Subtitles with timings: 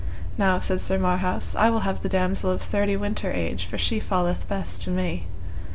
[0.35, 3.99] Now, said Sir Marhaus, I will have the damosel of thirty winter age, for she
[3.99, 5.27] falleth best to me.